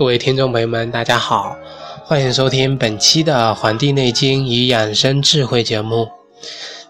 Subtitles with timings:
[0.00, 1.54] 各位听众朋友们，大家好，
[2.06, 6.08] 欢迎收听本期的《黄帝内经与养生智慧》节目。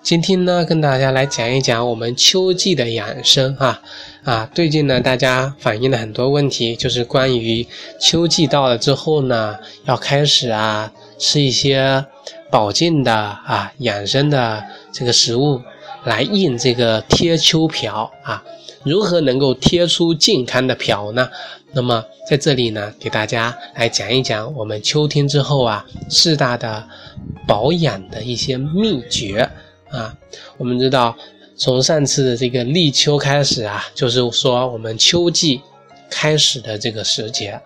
[0.00, 3.82] 今天呢，跟大家来讲一讲我们秋季的养生啊
[4.22, 4.48] 啊！
[4.54, 7.66] 最近呢，大家反映了很多问题，就是关于
[8.00, 12.06] 秋季到了之后呢，要开始啊吃一些
[12.48, 15.60] 保健的啊养生的这个食物，
[16.04, 18.44] 来应这个贴秋膘啊。
[18.82, 21.28] 如何能够贴出健康的膘呢？
[21.72, 26.84] 那么在这里呢，给大家来讲一讲我们秋天之后啊四大的
[27.46, 29.48] 保养的一些秘诀
[29.88, 30.12] 啊。
[30.58, 31.16] 我们知道，
[31.56, 35.60] 从上次的这个立秋开始啊，就是说我们秋季
[36.10, 37.60] 开始的这个时节，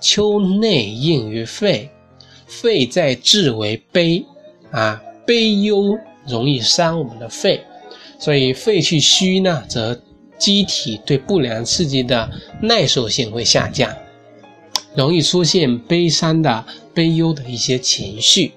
[0.00, 1.88] 秋内应于肺，
[2.46, 4.22] 肺在志为悲
[4.70, 7.64] 啊，悲忧容易伤我们的肺，
[8.18, 9.98] 所以肺气虚呢，则。
[10.44, 13.90] 机体对不良刺激的耐受性会下降，
[14.94, 18.52] 容易出现悲伤的、悲忧的一些情绪。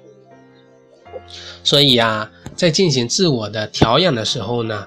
[1.64, 4.86] 所以啊，在进行自我的调养的时候呢，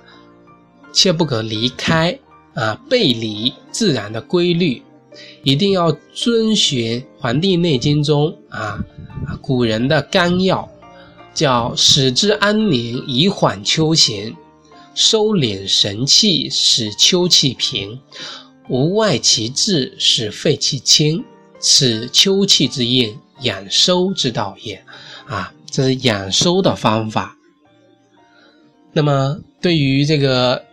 [0.93, 2.19] 切不可离开
[2.53, 4.83] 啊背离自然的规律，
[5.43, 8.79] 一定要遵循《黄帝内经》中啊
[9.41, 10.69] 古人的纲要，
[11.33, 14.37] 叫“使之安宁，以缓秋行”。
[15.01, 17.99] 收敛神气，使秋气平；
[18.69, 21.25] 无外其志，使肺气清。
[21.59, 24.85] 此秋气之应，养收之道也。
[25.27, 27.35] 啊，这是养收的方法。
[28.93, 30.67] 那么，对于这个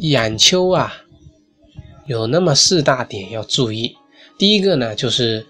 [0.00, 0.92] 养秋啊，
[2.06, 3.96] 有那么四大点要注意。
[4.36, 5.46] 第一个呢，就是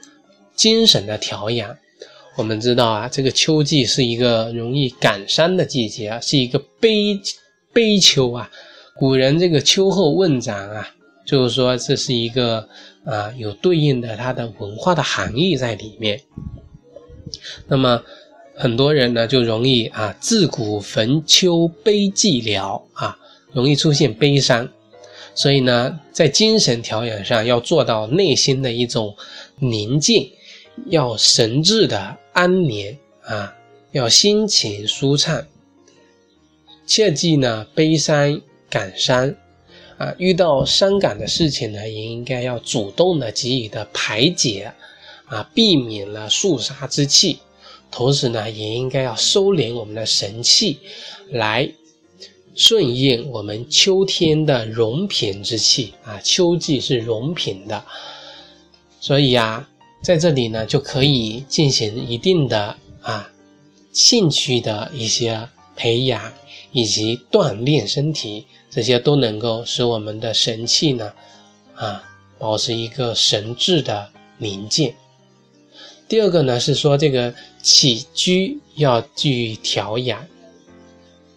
[0.55, 1.77] 精神的调养。
[2.37, 7.21] 我们知道啊，这个秋季是一个容易感伤的季节啊，是一个悲。
[7.79, 8.51] 悲秋啊，
[8.97, 10.89] 古人这个秋后问斩啊，
[11.25, 12.69] 就是说这是一个
[13.05, 16.21] 啊有对应的它的文化的含义在里面。
[17.69, 18.03] 那么
[18.57, 23.17] 很多人呢就容易啊自古逢秋悲寂寥啊，
[23.53, 24.69] 容易出现悲伤。
[25.37, 29.15] 所以呢，在精神调养上要做到内心的一种
[29.61, 30.33] 宁静，
[30.87, 33.55] 要神志的安宁啊，
[33.93, 35.47] 要心情舒畅。
[36.89, 38.41] 切忌呢悲伤
[38.71, 39.35] 感伤，
[39.99, 44.73] 啊，遇到伤感的事情呢，也应该要主动的给予的排解，
[45.27, 47.41] 啊，避免了肃杀之气。
[47.91, 50.79] 同时呢，也应该要收敛我们的神气，
[51.29, 51.71] 来
[52.57, 56.19] 顺应我们秋天的荣品之气啊。
[56.25, 57.85] 秋季是荣品的，
[58.99, 59.69] 所以呀，
[60.03, 63.31] 在这里呢，就可以进行一定的啊
[63.93, 66.21] 兴趣的一些培养。
[66.71, 71.15] 以及锻炼身体，这些都能够使我们的神气呢，
[71.75, 72.05] 啊，
[72.39, 74.93] 保持一个神志的宁静。
[76.07, 80.27] 第二个呢是说这个起居要注意调养。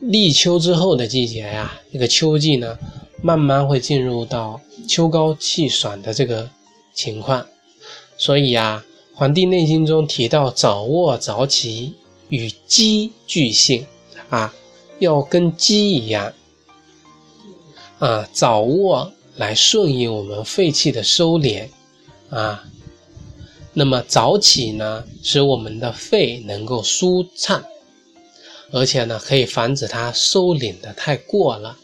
[0.02, 2.78] 立秋之后的季节呀，这个秋季呢，
[3.22, 6.50] 慢慢会进入到秋高气爽的这个
[6.94, 7.48] 情况，
[8.18, 8.84] 所以啊，
[9.18, 11.94] 《黄帝内经》中提到早卧早起
[12.28, 13.86] 与鸡俱性
[14.32, 14.52] 啊。
[15.00, 16.32] 要跟鸡一样，
[17.98, 21.70] 啊，早卧来顺应我们肺气的收敛，
[22.30, 22.64] 啊，
[23.74, 27.64] 那么早起呢，使我们的肺能够舒畅，
[28.72, 31.76] 而且呢，可以防止它收敛的太过了，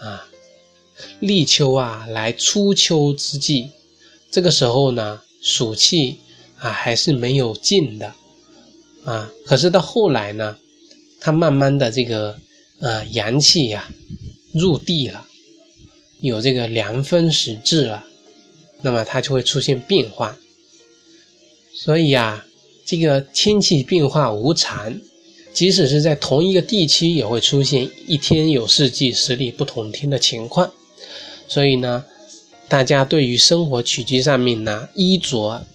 [0.00, 0.26] 啊，
[1.20, 3.70] 立秋啊，来初秋之际，
[4.28, 6.18] 这个时候呢，暑气
[6.58, 8.12] 啊还是没有尽的，
[9.04, 10.56] 啊，可是到后来呢。
[11.20, 12.38] 它慢慢的这个，
[12.80, 13.88] 呃，阳气呀，
[14.54, 15.26] 入地了，
[16.20, 18.04] 有这个凉风时至了，
[18.82, 20.36] 那么它就会出现变化。
[21.74, 22.46] 所以啊，
[22.86, 24.98] 这个天气变化无常，
[25.52, 30.72] 即使是在同一个地区，也会出现一天有四季，十里不同天的情况。
[31.46, 32.04] 所以呢，
[32.68, 35.66] 大家对于生活起居上面呢，衣着。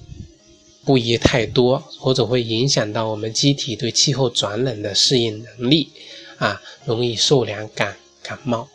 [0.85, 5.89] 不宜太多，或者会影响到我们机体对气候转冷的适应能力，
[6.37, 8.67] 啊，容易受凉感感冒，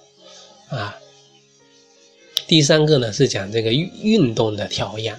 [0.68, 0.96] 啊。
[2.48, 5.16] 第三个呢是讲这个运运动的调养，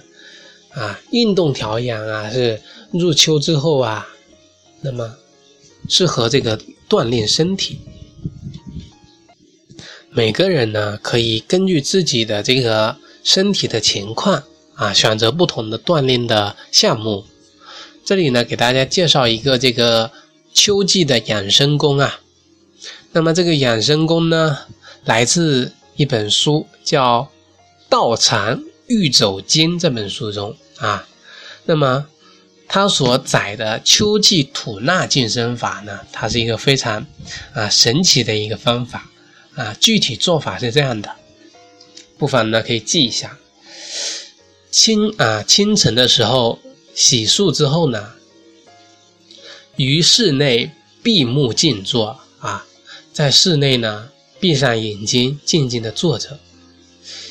[0.68, 2.60] 啊，运动调养啊是
[2.92, 4.06] 入秋之后啊，
[4.82, 5.16] 那么
[5.88, 6.60] 适合这个
[6.90, 7.80] 锻炼身体。
[10.10, 14.44] 每个人呢可以根据自己的这个身体的情况。
[14.74, 17.24] 啊，选择不同的锻炼的项目。
[18.04, 20.10] 这里呢，给大家介绍一个这个
[20.52, 22.20] 秋季的养生功啊。
[23.12, 24.58] 那么这个养生功呢，
[25.04, 27.22] 来自一本书，叫
[27.88, 31.06] 《道常玉走经》这本书中啊，
[31.66, 32.06] 那么
[32.66, 37.06] 它所载的秋季吐纳净身法呢，它是一个非常
[37.52, 39.08] 啊神奇的一个方法
[39.54, 39.76] 啊。
[39.78, 41.10] 具体做法是这样的，
[42.18, 43.38] 不妨呢可以记一下。
[44.72, 46.58] 清啊清晨的时候
[46.94, 48.12] 洗漱之后呢，
[49.76, 50.72] 于室内
[51.02, 52.64] 闭目静坐啊，
[53.12, 54.08] 在室内呢
[54.40, 56.38] 闭上眼睛，静静的坐着。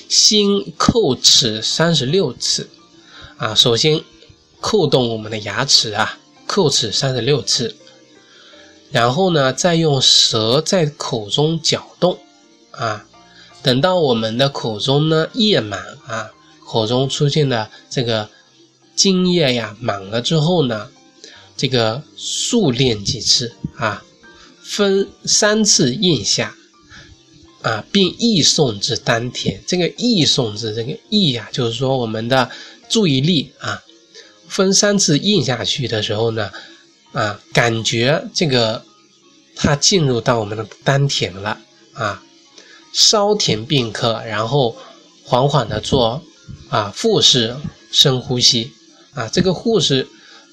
[0.07, 2.69] 心叩齿三十六次，
[3.37, 4.01] 啊，首先
[4.61, 7.75] 叩动我们的牙齿啊，叩齿三十六次，
[8.91, 12.19] 然后呢，再用舌在口中搅动，
[12.71, 13.07] 啊，
[13.63, 16.29] 等到我们的口中呢液满啊，
[16.71, 18.29] 口中出现的这个
[18.95, 20.89] 津液呀满了之后呢，
[21.57, 24.03] 这个数练几次啊，
[24.63, 26.55] 分三次咽下。
[27.63, 29.61] 啊，并意送至丹田。
[29.67, 32.49] 这个意送至这个意呀，就是说我们的
[32.89, 33.83] 注意力啊，
[34.47, 36.49] 分三次印下去的时候呢，
[37.11, 38.83] 啊，感觉这个
[39.55, 41.59] 它进入到我们的丹田了
[41.93, 42.23] 啊，
[42.93, 44.75] 稍停片刻，然后
[45.23, 46.23] 缓缓的做
[46.69, 47.55] 啊腹式
[47.91, 48.71] 深呼吸
[49.13, 49.27] 啊。
[49.27, 50.07] 这个腹式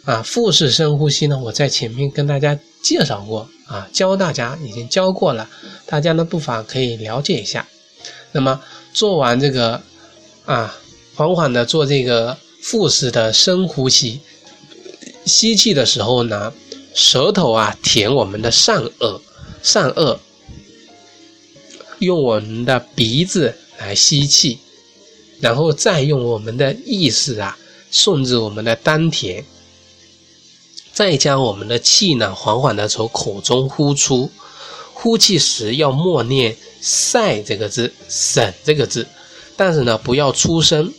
[0.04, 3.48] 啊腹式深呼吸呢，我在前面跟大家介绍过。
[3.68, 5.46] 啊，教大家已经教过了，
[5.84, 7.68] 大家呢不妨可以了解一下。
[8.32, 8.62] 那么
[8.94, 9.82] 做完这个
[10.46, 10.74] 啊，
[11.14, 14.22] 缓缓的做这个腹式的深呼吸，
[15.26, 16.54] 吸气的时候呢，
[16.94, 19.20] 舌头啊舔我们的上颚，
[19.62, 20.16] 上颚，
[21.98, 24.60] 用我们的鼻子来吸气，
[25.40, 27.56] 然后再用我们的意识啊
[27.90, 29.44] 送至我们的丹田。
[30.92, 34.30] 再将我们的气呢，缓缓的从口中呼出，
[34.92, 39.06] 呼气时要默念“塞”这个字，“省”这个字，
[39.56, 40.92] 但是呢，不要出声。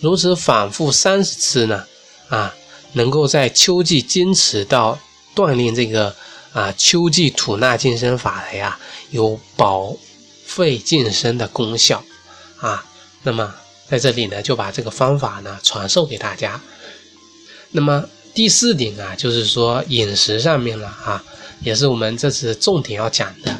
[0.00, 1.84] 如此反复三十次呢，
[2.28, 2.54] 啊，
[2.94, 4.98] 能够在秋季坚持到
[5.34, 6.14] 锻炼这个
[6.54, 8.78] 啊秋季吐纳健身法的呀，
[9.10, 9.94] 有保
[10.46, 12.02] 肺健身的功效
[12.60, 12.84] 啊。
[13.22, 13.54] 那么
[13.94, 16.60] 在这里呢，就把这个方法呢传授给大家。
[17.70, 18.04] 那么。
[18.34, 21.22] 第四点啊，就是说饮食上面了啊，
[21.60, 23.56] 也是我们这次重点要讲的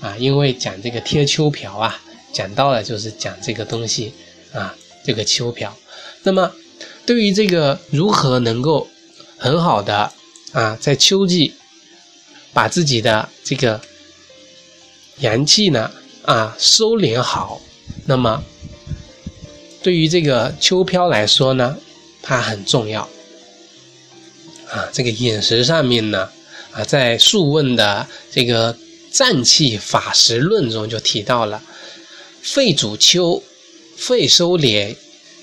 [0.00, 2.02] 啊，因为讲这个贴秋膘啊，
[2.32, 4.12] 讲到了就是讲这个东西
[4.52, 4.74] 啊，
[5.04, 5.70] 这个秋膘。
[6.24, 6.50] 那么
[7.06, 8.88] 对于这个如何能够
[9.38, 10.12] 很好的
[10.50, 11.54] 啊，在秋季
[12.52, 13.80] 把自己的这个
[15.18, 15.88] 阳气呢
[16.24, 17.60] 啊收敛好，
[18.06, 18.42] 那么
[19.86, 21.76] 对于这个秋飘来说呢，
[22.20, 23.08] 它很重要。
[24.68, 26.28] 啊，这个饮食上面呢，
[26.72, 28.74] 啊，在《素问》的这个
[29.12, 31.62] 《脏气法实论》中就提到了：
[32.42, 33.40] 肺主秋，
[33.96, 34.96] 肺收敛，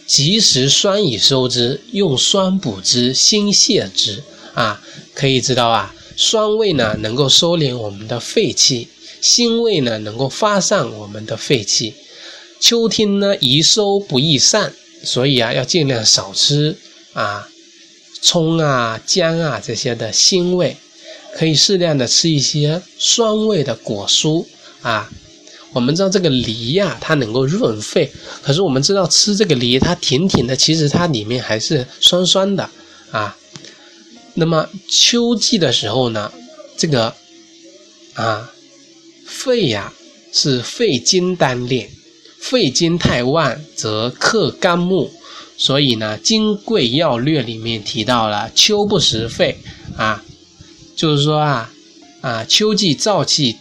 [0.05, 4.21] 及时酸以收之，用酸补之，辛泻之。
[4.53, 4.83] 啊，
[5.15, 8.89] 可以知道啊，酸味呢能够收敛我们的肺气，
[9.21, 11.93] 辛味呢能够发散我们的肺气。
[12.63, 16.77] 秋天呢宜收不宜散，所以啊要尽量少吃
[17.11, 17.49] 啊。
[18.21, 20.77] 葱啊、姜啊这些的辛味，
[21.35, 24.45] 可以适量的吃一些酸味的果蔬
[24.81, 25.11] 啊。
[25.73, 28.09] 我们知道这个梨呀，它能够润肺，
[28.41, 32.69] 可是我们知道吃这个梨，它甜甜的，其实它里面还是酸酸的
[33.11, 33.37] 啊。
[34.35, 36.31] 那么秋季的时候呢，
[36.77, 37.13] 这个
[38.13, 38.49] 啊
[39.27, 39.91] 肺呀
[40.31, 41.91] 是肺经单练，
[42.43, 45.09] 肺经太旺则克肝木。
[45.55, 49.59] 所以呢，《金匮要略》里面提到了秋不食肺
[49.95, 50.25] 啊，
[50.95, 51.71] 就是说啊
[52.21, 53.55] 啊，秋季燥气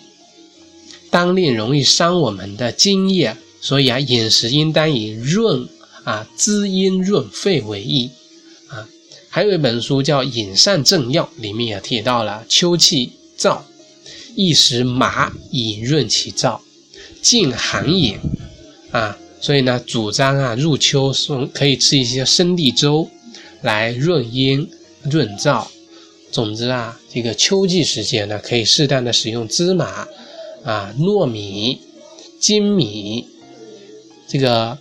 [1.11, 5.69] 当令容易伤我们的津液，所以啊，饮食应当以润
[6.03, 8.11] 啊滋阴润肺为宜
[8.69, 8.89] 啊。
[9.29, 13.61] 还有一本书叫《饮膳正要》，里面也提到了秋气燥，
[14.35, 16.59] 宜食麻以润其燥，
[17.21, 18.19] 静寒也
[18.93, 19.19] 啊。
[19.41, 23.11] 所以呢，主张啊，入秋送可以吃一些生地粥，
[23.63, 24.71] 来润阴
[25.11, 25.67] 润燥。
[26.31, 30.07] 总之啊，这个秋季时节呢，可以适当的使用芝麻
[30.63, 31.81] 啊、糯米、
[32.41, 33.27] 粳米，
[34.29, 34.79] 这个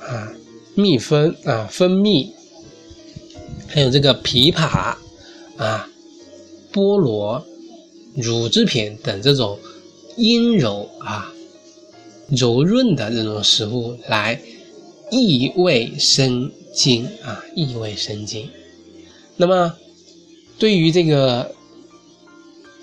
[0.00, 0.32] 啊
[0.74, 2.34] 蜜蜂啊蜂蜜，
[3.68, 4.96] 还有这个枇杷
[5.56, 5.88] 啊、
[6.72, 7.46] 菠萝、
[8.16, 9.56] 乳制品等这种
[10.16, 11.31] 阴柔啊。
[12.34, 14.40] 柔润的这种食物来
[15.10, 18.48] 益胃生津啊，益胃生津。
[19.36, 19.74] 那么
[20.58, 21.54] 对于这个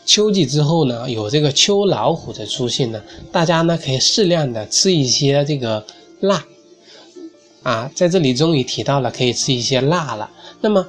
[0.06, 3.02] 秋季之后呢，有这个秋老虎的出现呢，
[3.32, 5.84] 大家呢可以适量的吃一些这个
[6.20, 6.46] 辣，
[7.64, 10.30] 啊，在这里终于提到了可以吃一些辣了。
[10.62, 10.88] 那么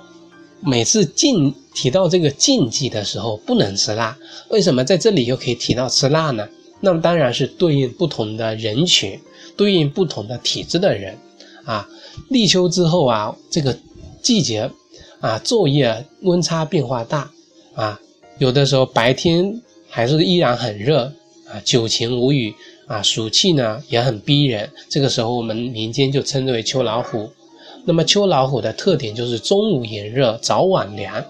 [0.60, 4.18] 每次禁提到这个禁忌的时候，不能吃辣，
[4.50, 6.46] 为什么在这里又可以提到吃辣呢？
[6.80, 9.20] 那么当然是对应不同的人群，
[9.56, 11.16] 对应不同的体质的人
[11.64, 11.88] 啊。
[12.28, 13.76] 立秋之后啊，这个
[14.22, 14.70] 季节
[15.20, 17.30] 啊，昼夜温差变化大
[17.74, 18.00] 啊，
[18.38, 21.12] 有的时候白天还是依然很热
[21.48, 22.54] 啊，久晴无雨
[22.86, 24.68] 啊，暑气呢也很逼人。
[24.88, 27.30] 这个时候我们民间就称之为秋老虎。
[27.84, 31.24] 那么秋老虎的特点就是中午炎热，早晚凉。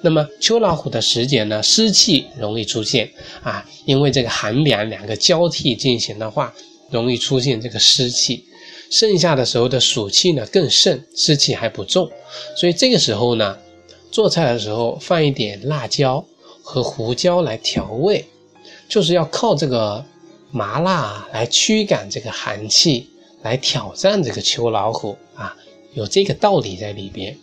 [0.00, 3.10] 那么秋老虎的时节呢，湿气容易出现
[3.42, 6.54] 啊，因为这个寒凉两个交替进行的话，
[6.90, 8.44] 容易出现这个湿气。
[8.90, 12.08] 盛夏的时候的暑气呢更盛，湿气还不重，
[12.56, 13.58] 所以这个时候呢，
[14.10, 16.24] 做菜的时候放一点辣椒
[16.62, 18.24] 和胡椒来调味，
[18.88, 20.02] 就是要靠这个
[20.50, 23.10] 麻辣来驱赶这个寒气，
[23.42, 25.54] 来挑战这个秋老虎啊，
[25.92, 27.36] 有这个道理在里边。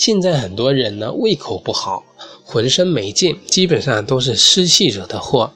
[0.00, 2.02] 现在很多人呢胃口不好，
[2.42, 5.52] 浑身没劲，基本上都是湿气惹的祸。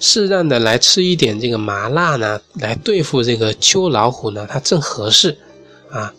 [0.00, 5.36] 适当的来吃一点这个麻辣呢，来对付这个秋老虎呢，它正合适
[5.90, 6.14] 啊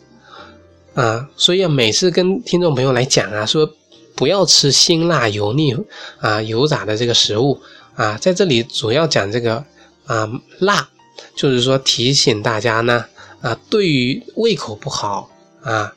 [0.94, 1.28] 啊！
[1.38, 3.68] 所以每次跟听众朋友来讲啊，说
[4.14, 5.76] 不要吃辛辣油腻
[6.20, 7.60] 啊油炸的这个食物
[7.96, 9.66] 啊，在这里主要讲这个
[10.06, 10.30] 啊
[10.60, 10.88] 辣，
[11.36, 13.06] 就是说提醒大家呢
[13.42, 15.32] 啊，对于胃口不好
[15.64, 15.96] 啊。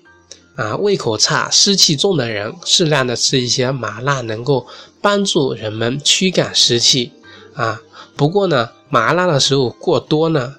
[0.58, 4.66] 啊，胃口差、湿气重的人，适量的吃一些麻辣，能够
[5.00, 7.12] 帮助人们驱赶湿气。
[7.54, 7.80] 啊，
[8.16, 10.56] 不过呢，麻辣的食物过多呢，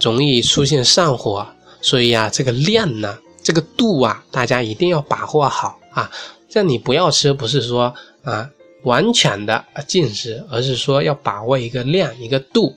[0.00, 1.46] 容易出现上火，
[1.80, 6.10] 所以啊，这个量呢，这个度啊，大家一定要把握好啊。
[6.48, 8.50] 这你不要吃，不是说啊
[8.82, 12.76] 完全的禁食，而是说要把握一个量、一个度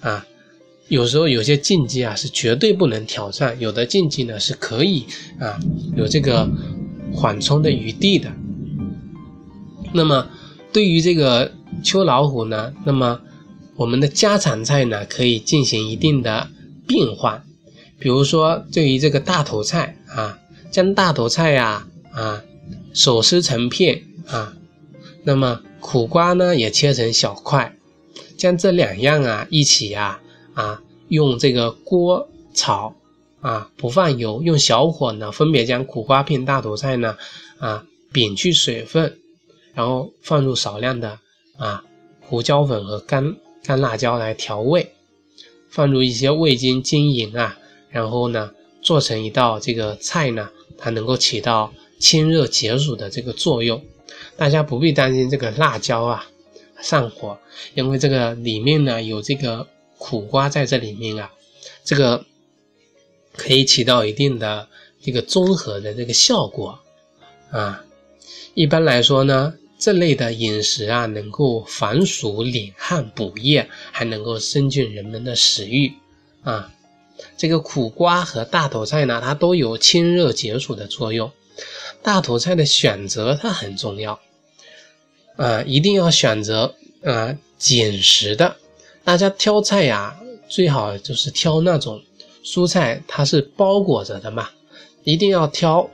[0.00, 0.26] 啊。
[0.90, 5.06] 有时候有些禁忌啊是绝对不能挑战，有的禁忌呢是可以
[5.38, 5.56] 啊
[5.96, 6.50] 有这个
[7.14, 8.32] 缓冲的余地的。
[9.92, 10.28] 那么
[10.72, 11.52] 对于这个
[11.84, 13.20] 秋老虎呢，那么
[13.76, 16.48] 我们的家常菜呢可以进行一定的
[16.88, 17.44] 变换，
[18.00, 20.40] 比如说对于这个大头菜啊，
[20.72, 22.42] 将大头菜呀啊
[22.92, 24.54] 手撕成片啊，
[25.22, 27.76] 那么苦瓜呢也切成小块，
[28.36, 30.18] 将这两样啊一起呀。
[30.60, 32.94] 啊，用这个锅炒
[33.40, 37.16] 啊，不放油，用小火呢，分别将苦瓜片、大头菜呢，
[37.58, 39.18] 啊，摒去水分，
[39.72, 41.18] 然后放入少量的
[41.56, 41.82] 啊
[42.20, 44.92] 胡椒粉和干干辣椒来调味，
[45.70, 47.56] 放入一些味精、精银啊，
[47.88, 48.50] 然后呢，
[48.82, 53.82] 做成一道这个菜呢，它能够起到清热解暑的这个作用。
[54.36, 56.26] 大家不必担心这个辣椒啊
[56.82, 57.38] 上火，
[57.72, 59.66] 因为这个里面呢有这个。
[60.00, 61.30] 苦瓜在这里面啊，
[61.84, 62.24] 这个
[63.34, 64.66] 可以起到一定的
[65.02, 66.80] 这个综合的这个效果
[67.50, 67.84] 啊。
[68.54, 75.92] 一般来说呢，这类的饮食啊，能够防暑、敛汗、补液，还能够增进人们的食欲
[76.44, 76.72] 啊。
[77.36, 81.30] 这个苦瓜和大头菜呢，它都有清热解暑的作用。
[82.02, 84.18] 大头菜的选择它很重要
[85.36, 88.56] 啊，一定要选择啊紧实的。
[89.02, 90.14] 大家挑菜呀，
[90.48, 92.00] 最好就是挑那种
[92.44, 94.48] 蔬菜，它是包裹着的嘛，
[95.04, 95.88] 一定要挑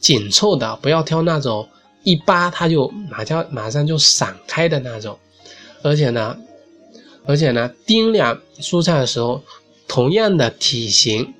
[0.00, 1.68] 紧凑的，不要挑那种
[2.02, 5.18] 一扒它就马上马上就散开的那种。
[5.82, 6.36] 而且呢，
[7.26, 9.42] 而且呢，掂量蔬菜的时候，
[9.86, 11.34] 同样的体型，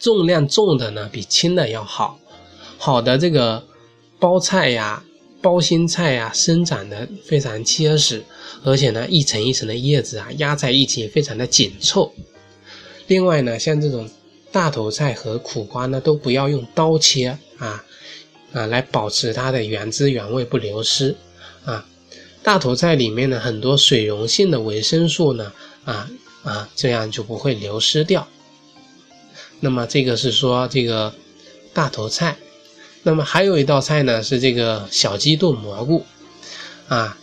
[0.00, 2.18] 重量重的呢比轻的要好。
[2.78, 3.64] 好的这个
[4.18, 5.04] 包菜呀。
[5.44, 8.24] 包心菜啊，生长的非常结实，
[8.64, 12.10] 而且呢，一层一层的叶子啊，压在一起非常的紧凑。
[13.08, 14.08] 另外呢，像这种
[14.50, 17.84] 大头菜和苦瓜呢，都不要用刀切啊
[18.54, 21.14] 啊，来保持它的原汁原味不流失
[21.66, 21.86] 啊。
[22.42, 25.52] 大头菜里面呢，很多水溶性的维生素呢，
[25.84, 26.10] 啊
[26.42, 28.26] 啊，这样就不会流失掉。
[29.60, 31.14] 那么这个是说这个
[31.74, 32.34] 大头菜。
[33.06, 36.02] 那么还有一道菜呢，是这个小鸡炖蘑菇，
[36.88, 37.16] 啊，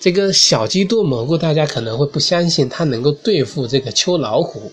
[0.00, 4.72] 这个小鸡炖蘑菇大家可能会不相信它能够对付这个秋老虎。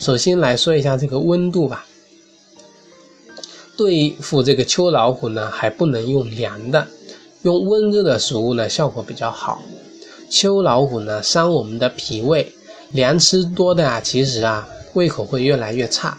[0.00, 1.86] 首先来说一下这个温度吧，
[3.76, 6.88] 对付这个秋老虎呢，还不能用凉的，
[7.42, 9.62] 用温热的食物呢效果比较好。
[10.28, 12.52] 秋老虎呢伤我们的脾胃，
[12.90, 16.18] 凉吃多的啊，其实啊胃口会越来越差。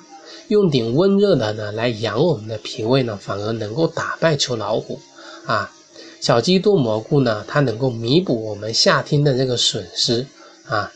[0.51, 4.99] 用点温热的呢来养我们的脾胃呢，反而能够打败秋老虎
[5.45, 5.71] 啊。
[6.19, 10.27] 小鸡炖蘑菇呢，它能够弥补我们夏天的这个损失
[10.65, 10.91] 啊。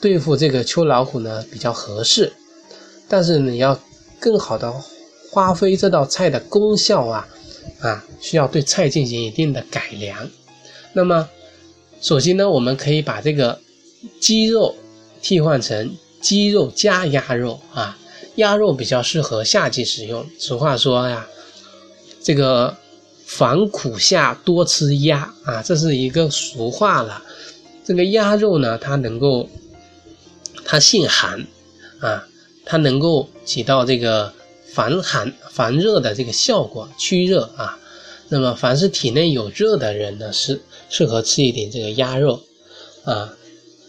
[0.00, 2.32] 对付这个秋老虎呢比较合适，
[3.08, 3.78] 但是你要
[4.18, 4.72] 更好的
[5.32, 7.28] 发挥这道菜的功效啊
[7.80, 10.30] 啊，需要对菜进行一定的改良。
[10.94, 11.28] 那么，
[12.00, 13.60] 首先呢，我们可以把这个
[14.18, 14.74] 鸡肉
[15.20, 17.98] 替换成鸡肉加鸭肉啊，
[18.38, 20.26] 鸭肉比较适合夏季食用。
[20.38, 21.28] 俗话说呀，
[22.20, 22.76] 这个
[23.26, 27.22] 防苦夏多吃鸭啊，这是一个俗话了。
[27.84, 29.48] 这个鸭肉呢，它能够。
[30.70, 31.46] 它性寒，
[31.98, 32.28] 啊，
[32.66, 34.30] 它能够起到这个
[34.74, 37.78] 防寒防热的这个效果，驱热啊。
[38.28, 42.42] 那么，凡是体内有热的人呢，是适合吃一点这个鸭肉，
[43.04, 43.32] 啊。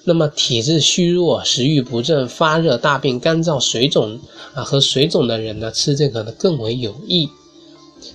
[0.10, 4.20] 那么，体质虚弱、食欲不振、发热、大便干燥、水肿
[4.56, 7.30] 啊和水肿的人呢，吃这个呢更为有益。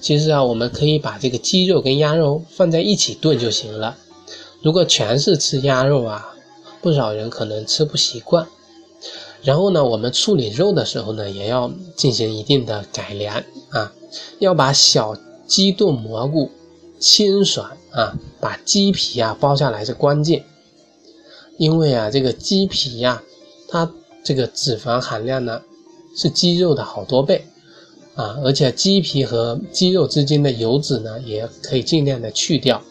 [0.01, 3.97] 其实啊，我们可以把这个鸡肉跟鸭肉放在一起炖就行了。
[4.61, 6.31] 如果全是吃鸭肉啊。
[6.83, 8.47] 不少人可能吃不习惯，
[9.43, 13.91] 然后呢，我们处理肉的时候呢，也要进行一定的改良啊，
[14.39, 16.51] 要把小鸡炖蘑菇
[17.01, 20.45] 清爽啊，把鸡皮啊剥下来是关键，
[21.57, 23.23] 因为啊，这个鸡皮呀，
[23.69, 23.91] 它
[24.25, 25.63] 这个脂肪含量呢
[26.17, 27.45] 是鸡肉的好多倍
[28.15, 32.83] 啊，而且鸡皮和鸡肉之间的油脂呢，也可以尽量的去掉。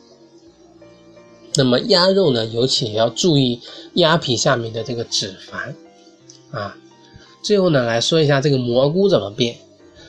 [1.55, 3.59] 那么鸭肉呢，尤其也要注意
[3.93, 5.73] 鸭皮下面的这个脂肪
[6.57, 6.75] 啊。
[7.43, 9.57] 最后呢，来说一下这个蘑菇怎么变，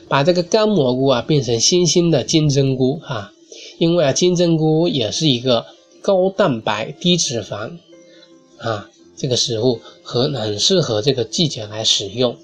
[0.07, 3.31] 把这个干蘑菇啊变成新鲜的金针菇啊。
[3.77, 5.65] 因为啊，金针菇也是一个
[6.01, 7.77] 高蛋白低脂肪
[8.59, 12.37] 啊这个食物，和很适合这个季节来使用。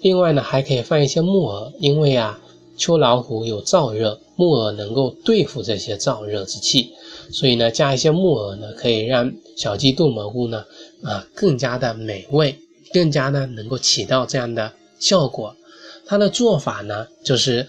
[0.00, 2.40] 另外呢，还可以放一些木耳，因为啊。
[2.78, 6.92] 秋老虎有燥热，木耳能够对付这些燥热之气，
[7.32, 10.66] 所以呢，加一些木耳呢，可以让小鸡炖蘑菇呢，
[11.02, 12.58] 啊，更加的美味，
[12.92, 15.56] 更加呢能够起到这样的效果。
[16.04, 17.66] 它的做法呢，就是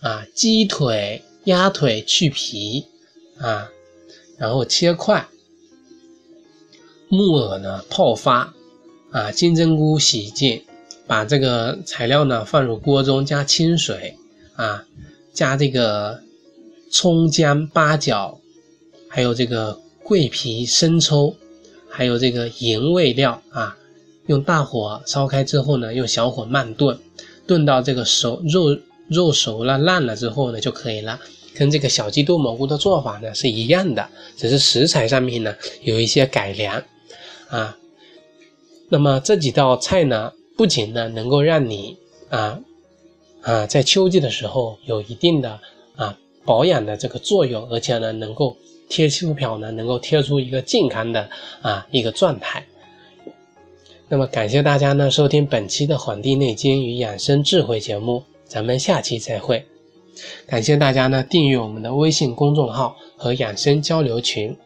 [0.00, 2.84] 啊，鸡腿、鸭腿去皮
[3.38, 3.70] 啊，
[4.36, 5.26] 然后切块，
[7.14, 8.52] 木耳呢泡发，
[9.10, 10.62] 啊，金针菇洗净，
[11.06, 14.16] 把这个材料呢放入锅中，加清水。
[14.56, 14.84] 啊，
[15.32, 16.20] 加这个
[16.88, 18.38] 葱姜八角，
[19.08, 21.34] 还有这个桂皮生抽，
[21.90, 23.76] 还有这个盐味料啊，
[24.26, 26.96] 用大火烧开之后呢，用小火慢炖，
[27.48, 31.18] 炖到这个熟肉肉熟了烂了之后呢就可以了。
[31.56, 36.80] 跟这个小鸡炖蘑菇的做法呢是一样的，只是食材上面呢有一些改良
[37.56, 37.76] 啊。
[38.88, 41.96] 那么这几道菜呢，不仅呢能够让你
[42.30, 42.60] 啊。
[43.46, 45.60] 啊，在秋季的时候有一定的
[45.96, 48.56] 啊保养的这个作用，而且呢能够
[48.88, 51.28] 贴秋膘呢能够贴出一个健康的
[51.60, 52.64] 啊一个状态。
[54.08, 59.62] 那么感谢大家呢收听本期的《黄帝内经与养生智慧》节目，咱们下期再会。
[60.46, 64.56] 感谢大家呢订阅我们的微信公众号和养生交流群。